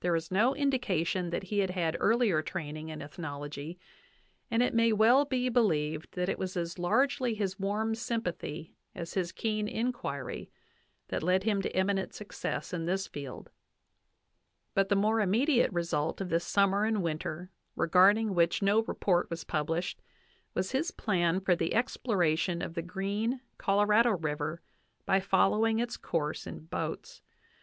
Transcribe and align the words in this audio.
There 0.00 0.16
is 0.16 0.30
no 0.30 0.54
indication 0.54 1.28
that 1.28 1.42
he 1.42 1.58
had 1.58 1.68
had 1.72 1.94
earlier 2.00 2.40
training 2.40 2.88
in 2.88 3.02
ethnology, 3.02 3.78
and 4.50 4.62
it 4.62 4.72
may 4.72 4.94
well 4.94 5.26
be 5.26 5.50
believed 5.50 6.12
that 6.12 6.30
it 6.30 6.38
was 6.38 6.56
as 6.56 6.78
largely 6.78 7.34
his 7.34 7.58
warm 7.60 7.94
sympathy 7.94 8.74
as 8.94 9.12
his 9.12 9.30
keen 9.30 9.68
inquiry 9.68 10.50
that 11.08 11.22
led 11.22 11.44
him 11.44 11.60
to 11.60 11.76
eminent 11.76 12.14
success 12.14 12.72
in 12.72 12.86
this 12.86 13.06
field; 13.06 13.50
but 14.72 14.88
the 14.88 14.96
more 14.96 15.20
immediate 15.20 15.70
result 15.70 16.22
of 16.22 16.30
this 16.30 16.46
summer 16.46 16.86
and 16.86 17.02
winter, 17.02 17.50
regarding 17.76 18.34
which 18.34 18.62
no 18.62 18.84
report 18.84 19.28
was 19.28 19.44
published, 19.44 20.00
was 20.54 20.72
his 20.72 20.90
plan 20.90 21.40
for 21.40 21.54
the 21.54 21.74
exploration 21.74 22.62
of 22.62 22.72
the 22.72 22.80
Green 22.80 23.42
Colorado 23.58 24.12
River 24.12 24.62
by 25.04 25.20
following 25.20 25.78
its 25.78 25.98
course 25.98 26.46
in 26.46 26.60
boats. 26.60 27.20